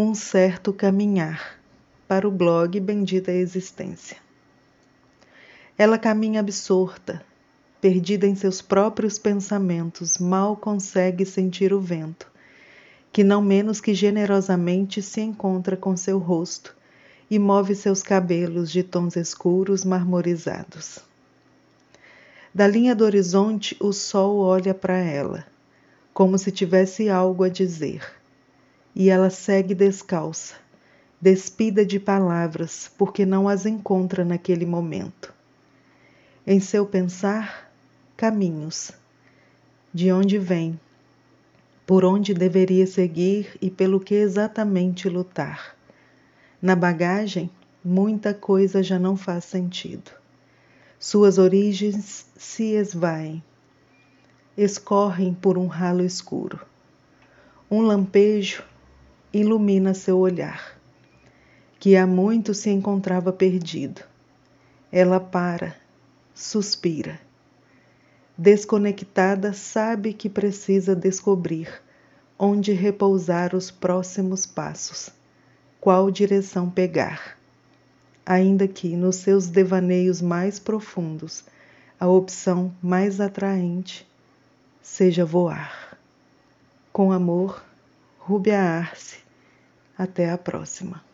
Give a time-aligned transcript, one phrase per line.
[0.00, 1.58] Um certo caminhar
[2.06, 4.16] para o blog Bendita Existência.
[5.76, 7.20] Ela caminha absorta,
[7.80, 12.30] perdida em seus próprios pensamentos, mal consegue sentir o vento,
[13.12, 16.76] que não menos que generosamente se encontra com seu rosto
[17.28, 21.00] e move seus cabelos de tons escuros marmorizados.
[22.54, 25.44] Da linha do horizonte, o sol olha para ela,
[26.14, 28.17] como se tivesse algo a dizer,
[28.94, 30.54] e ela segue descalça,
[31.20, 35.32] despida de palavras, porque não as encontra naquele momento.
[36.46, 37.70] Em seu pensar,
[38.16, 38.92] caminhos,
[39.92, 40.78] de onde vem,
[41.86, 45.76] por onde deveria seguir e pelo que exatamente lutar.
[46.60, 47.50] Na bagagem,
[47.84, 50.10] muita coisa já não faz sentido.
[50.98, 53.42] Suas origens se esvaem,
[54.56, 56.60] escorrem por um ralo escuro.
[57.70, 58.64] Um lampejo
[59.32, 60.78] ilumina seu olhar,
[61.78, 64.02] que há muito se encontrava perdido.
[64.90, 65.76] Ela para,
[66.34, 67.20] suspira.
[68.36, 71.68] Desconectada, sabe que precisa descobrir
[72.38, 75.10] onde repousar os próximos passos,
[75.80, 77.38] qual direção pegar
[78.28, 81.44] ainda que nos seus devaneios mais profundos
[81.98, 84.06] a opção mais atraente
[84.82, 85.98] seja voar.
[86.92, 87.64] Com amor,
[88.28, 89.16] Rúbia Arce.
[89.96, 91.07] Até a próxima.